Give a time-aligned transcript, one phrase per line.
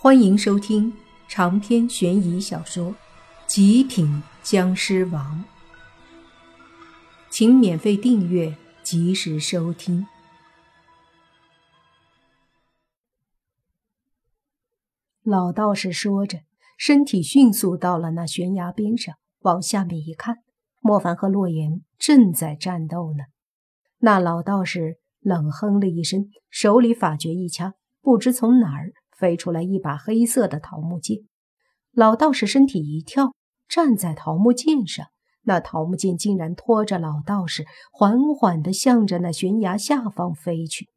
[0.00, 0.96] 欢迎收听
[1.26, 2.92] 长篇悬疑小说
[3.48, 5.44] 《极品僵尸王》，
[7.28, 10.06] 请免费订阅，及时收听。
[15.24, 16.42] 老道士说着，
[16.76, 20.36] 身体迅速到了那悬崖边上，往下面一看，
[20.80, 23.24] 莫凡和洛言正在战斗呢。
[23.98, 28.92] 那老道士冷哼了一声，手里法诀一掐，不知从哪儿。
[29.18, 31.18] 飞出来一把黑色的桃木剑，
[31.92, 33.34] 老道士身体一跳，
[33.68, 35.06] 站在桃木剑上。
[35.42, 40.88] 那桃木剑竟然拖着老道士缓缓地向着那悬崖下方飞去。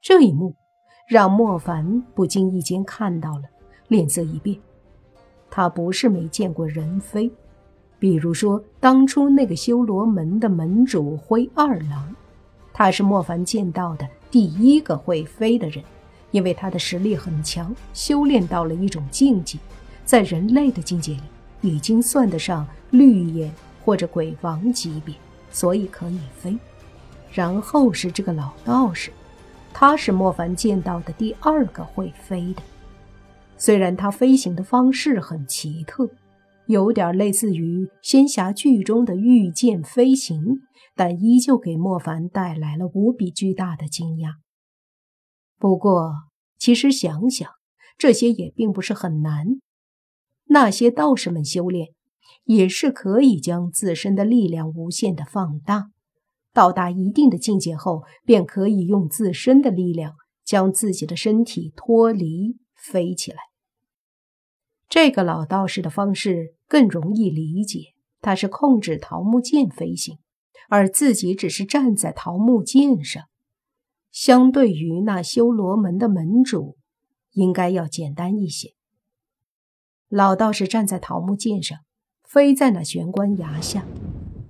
[0.00, 0.54] 这一幕
[1.08, 3.42] 让莫凡不经意间看到了，
[3.88, 4.58] 脸色一变。
[5.50, 7.30] 他不是没见过人飞，
[7.98, 12.14] 比如说当初那个修罗门的门主灰二郎，
[12.72, 15.84] 他是莫凡见到的第一个会飞的人。
[16.30, 19.58] 因为他的实力很强，修炼到了一种境界，
[20.04, 21.22] 在人类的境界里
[21.60, 23.52] 已经算得上绿眼
[23.84, 25.14] 或者鬼王级别，
[25.50, 26.56] 所以可以飞。
[27.32, 29.10] 然后是这个老道士，
[29.72, 32.62] 他是莫凡见到的第二个会飞的。
[33.56, 36.08] 虽然他飞行的方式很奇特，
[36.66, 40.60] 有点类似于仙侠剧中的御剑飞行，
[40.96, 44.34] 但依旧给莫凡带来了无比巨大的惊讶。
[45.60, 46.14] 不过，
[46.56, 47.46] 其实想想，
[47.98, 49.60] 这些也并不是很难。
[50.46, 51.88] 那些道士们修炼，
[52.44, 55.90] 也是可以将自身的力量无限的放大，
[56.54, 60.14] 到达一定的境界后，便可以用自身的力量
[60.46, 63.36] 将自己的身体脱离，飞起来。
[64.88, 70.16] 这个老道士的方式更容易理解，他是控制桃木剑飞行，
[70.70, 73.24] 而自己只是站在桃木剑上。
[74.12, 76.76] 相对于那修罗门的门主，
[77.32, 78.70] 应该要简单一些。
[80.08, 81.78] 老道士站在桃木剑上，
[82.24, 83.84] 飞在那玄关崖下，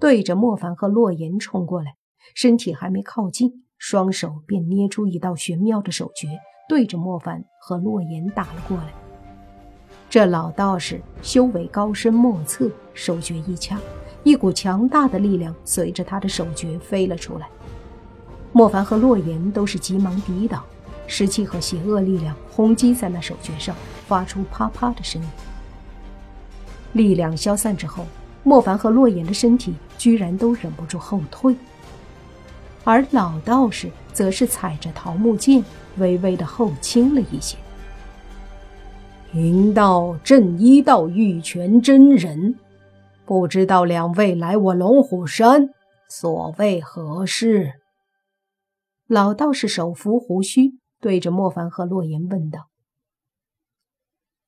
[0.00, 1.96] 对着莫凡和洛言冲过来。
[2.34, 6.28] 身体还没靠近，双手便捏出一道玄妙的手诀，
[6.68, 8.94] 对着莫凡和洛言打了过来。
[10.08, 13.78] 这老道士修为高深莫测，手诀一掐，
[14.24, 17.50] 一股强大的力量随着他的手诀飞了出来。
[18.52, 20.62] 莫凡和洛言都是急忙抵挡，
[21.06, 23.74] 湿气和邪恶力量轰击在那手诀上，
[24.06, 25.28] 发出啪啪的声音。
[26.92, 28.06] 力量消散之后，
[28.42, 31.56] 莫凡和洛言的身体居然都忍不住后退，
[32.84, 35.64] 而老道士则是踩着桃木剑，
[35.96, 37.56] 微微的后倾了一些。
[39.30, 42.54] 贫道正一道玉泉真人，
[43.24, 45.70] 不知道两位来我龙虎山
[46.06, 47.72] 所谓何事？
[49.12, 52.70] 老道士手扶胡须，对着莫凡和洛言问道。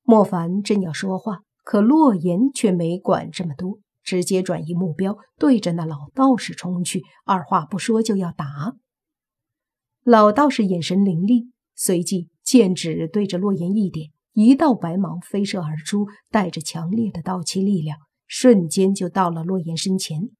[0.04, 8.74] 莫凡正要说话，可洛言却没管这么多，直接转移目标，对着那老道士冲去，二话不说就要打。
[10.02, 20.30] 老道士眼神凌厉，随即剑指对着洛言一点，一道白芒飞射而出，带着强烈的道气力量，瞬间就到了洛言身前。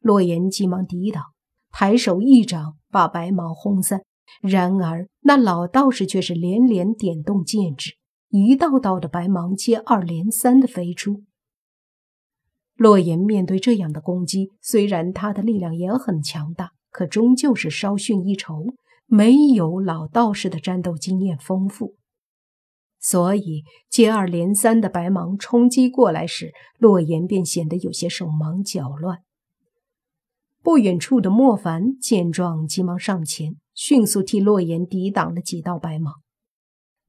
[0.00, 1.33] 洛言急忙抵挡。
[1.76, 4.04] 抬手一掌把白芒轰散，
[4.40, 7.96] 然而那老道士却是连连点动剑指，
[8.28, 11.24] 一道道的白芒接二连三的飞出。
[12.76, 18.66] 洛言面对这样的攻击，虽然他的力量也很强大，可终究是稍逊一筹，
[19.06, 21.96] 没有老道士的战斗经验丰富，
[23.00, 29.18] 所以接二连三的白芒冲击过来时，洛言便显得有些手忙脚乱。
[30.64, 36.14] 不远处的莫凡见状，急忙上前，迅速替洛言抵挡了几道白芒。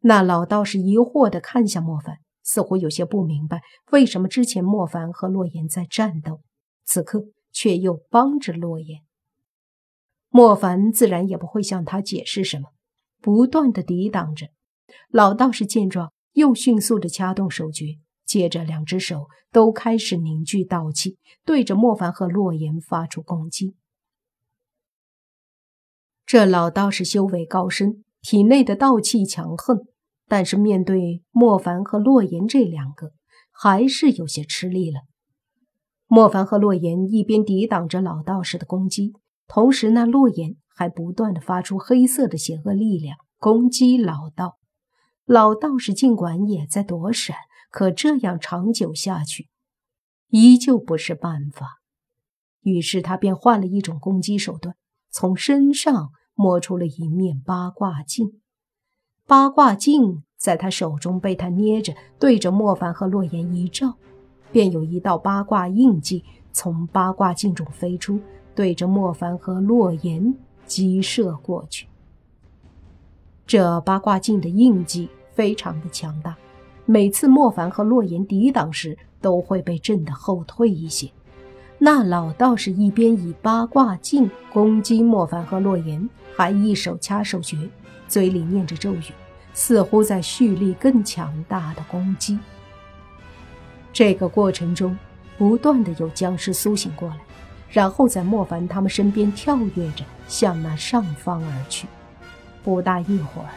[0.02, 3.62] 那老道士疑惑地看向莫凡，似乎有些不明白，
[3.94, 6.42] 为什么之前莫凡和洛言在战斗，
[6.84, 9.00] 此刻却又帮着洛言。
[10.28, 12.74] 莫凡自然也不会向他解释什么，
[13.22, 14.48] 不断地抵挡着。
[15.08, 18.00] 老道士见状，又迅速地掐动手诀。
[18.26, 23.76] 接着，两只手都开始凝聚道气，对着莫凡和洛言发出攻击。
[26.26, 29.86] 这老道士修为高深，体内的道气强横，
[30.28, 33.12] 但是面对莫凡和洛言这两个，
[33.52, 35.02] 还是有些吃力了。
[36.08, 39.14] 莫凡和洛言一边抵挡着老道士的攻击，
[39.48, 44.58] 同时那洛言还不断的发出黑色的邪恶力量攻击老道。
[45.26, 47.36] 老道士尽管也在躲闪。
[47.76, 49.50] 可这样长久下去，
[50.30, 51.82] 依旧不是办法。
[52.62, 54.78] 于是他便换了一种攻击手段，
[55.12, 58.40] 从身上摸出了一面八卦镜。
[59.28, 63.98] 八卦镜在他手中被他捏着，对着莫凡和洛言一照，
[64.54, 66.24] 便有一道八卦印记
[66.54, 68.22] 从八卦镜中飞出，
[68.56, 70.34] 对着莫凡和洛言
[70.66, 71.90] 击射过去。
[73.46, 76.38] 这八卦镜的印记非常的强大，
[76.86, 81.10] 每次莫凡和洛言抵挡时，都会被震得后退一些。
[81.78, 87.58] 那老道士一边以八卦镜攻击莫凡和洛言，还一手掐手诀，
[88.08, 89.04] 嘴里念着咒语，
[89.54, 92.38] 似乎在蓄力更强大的攻击。
[93.92, 94.98] 这个过程中，
[95.38, 97.18] 不断的有僵尸苏醒过来，
[97.70, 101.88] 然后在莫凡他们身边跳跃着向那上方而去。
[102.64, 103.50] 不大一会儿，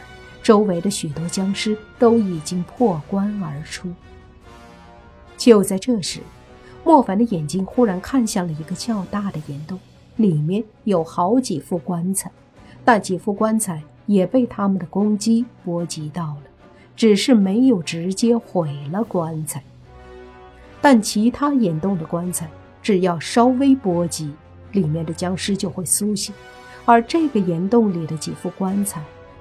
[0.49, 3.87] 周围的许多僵尸都已经破关而出。
[5.37, 6.21] 就在这时，
[6.83, 9.79] 莫凡的眼睛忽然看向了一个较大的岩洞，
[10.15, 12.31] 里面有好几副棺材，
[12.83, 16.43] 那几副棺材也被他们的攻击波及到了，
[16.95, 19.61] 只是没有直接毁了棺材。
[20.81, 22.49] 但其他岩洞的棺材，
[22.81, 24.33] 只要稍微波及，
[24.71, 26.33] 里面的僵尸就会苏醒。
[26.85, 28.99] 而这个岩洞里的几副棺材，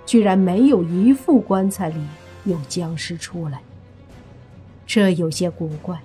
[0.08, 2.00] 居然没有一副棺材里
[2.44, 3.60] 有僵尸出来，
[4.86, 6.00] 这有些古怪。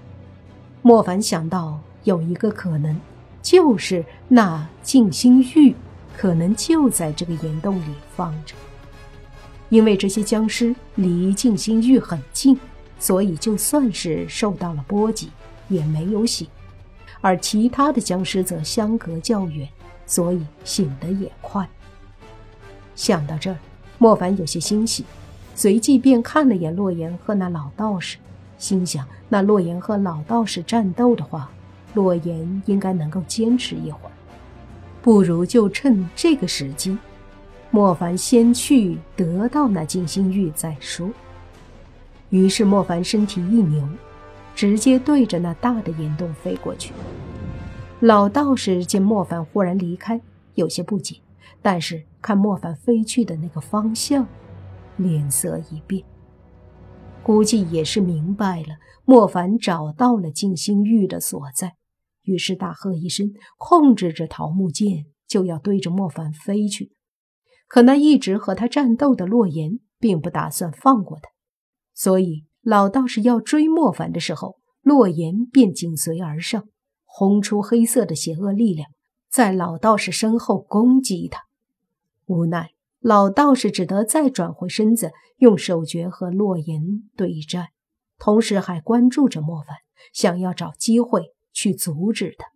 [0.81, 3.00] 莫凡想到有一个可能，
[3.41, 5.73] 就是那静心玉
[6.17, 8.53] 可能就在这个岩洞里放着，
[9.69, 12.59] 因为这些僵尸离静心玉很近，
[13.00, 15.29] 所以就算是受到了波及，
[15.69, 16.45] 也没有醒，
[17.21, 19.65] 而其他的僵尸则相隔较远。
[20.05, 21.65] 所以醒得也快。
[22.94, 23.57] 想到这儿，
[23.97, 25.05] 莫凡有些欣喜，
[25.55, 28.17] 随即便看了眼洛言和那老道士，
[28.57, 31.49] 心想：那洛言和老道士战斗的话，
[31.93, 34.11] 洛言应该能够坚持一会儿，
[35.01, 36.97] 不如就趁这个时机，
[37.71, 41.09] 莫凡先去得到那静心玉再说。
[42.29, 43.87] 于是莫凡身体一扭，
[44.55, 46.91] 直接对着那大的岩洞飞过去。
[47.99, 50.19] 老道士见莫凡忽然离开，
[50.55, 51.17] 有些不解，
[51.63, 54.27] 但是看莫凡飞去的那个方向，
[54.98, 56.04] 脸色一变，
[57.24, 58.75] 估计也是明白了
[59.06, 61.74] 莫凡找到了静心玉的所在，
[62.24, 66.92] 于是大喝一声，控制着桃木剑就要对着莫凡飞去。
[67.68, 71.30] 可那一直和他战斗的洛言并不打算放过他，
[71.95, 76.65] 所以老道士要追莫凡的时候，洛言便紧随而上。
[77.06, 78.89] 轰出黑色的邪恶力量，
[79.31, 81.44] 在老道士身后攻击他。
[82.33, 87.68] 无奈，老道士只得再转回身子，用手诀和洛言对战，
[88.18, 89.77] 同时还关注着莫凡，
[90.12, 92.47] 想要找机会去阻止他。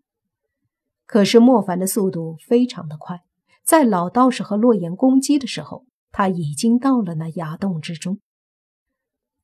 [1.05, 3.21] 可是莫凡的速度非常的快，
[3.63, 8.19] 在老道士和洛言攻击的时候，他已经到了那崖洞之中。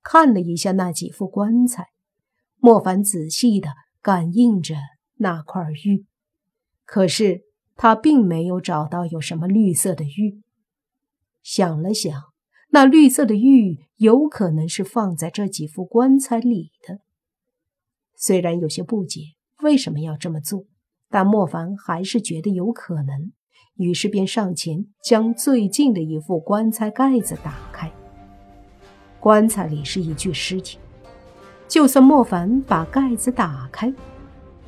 [0.02, 1.90] 看了一下那几副棺材，
[2.58, 3.70] 莫凡仔细的
[4.02, 4.76] 感应着。
[5.18, 6.06] 那块玉，
[6.86, 7.44] 可是
[7.76, 10.42] 他并没有找到有什么绿色的玉。
[11.42, 12.14] 想了想，
[12.70, 17.00] 那绿色的玉有可能是放在这几副棺材里的。
[18.16, 19.22] 虽然有些不解
[19.62, 20.64] 为什么要这么做，
[21.10, 23.32] 但莫凡还是觉得有可能，
[23.76, 27.92] 于是便上前将最近的一副棺材盖子打开。
[29.20, 30.78] 棺材里是一具尸体，
[31.68, 33.94] 就算莫凡把盖子打开。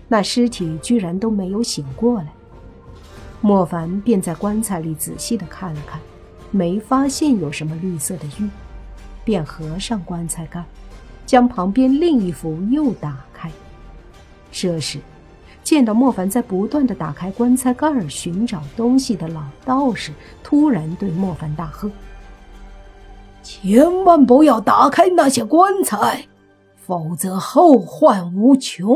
[0.09, 2.34] 那尸体居然都没有醒过来，
[3.41, 5.99] 莫凡便在棺材里仔细的看了看，
[6.51, 8.49] 没发现有什么绿色的玉，
[9.23, 10.63] 便合上棺材盖，
[11.25, 13.51] 将旁边另一副又打开。
[14.51, 14.99] 这时，
[15.63, 20.11] 见到莫凡在不断的打开棺材盖儿寻找东西的老道士，
[20.41, 21.91] 突然对莫凡大喝
[23.43, 26.25] ：“千万不要打开那些棺材，
[26.75, 28.95] 否则后患无穷！”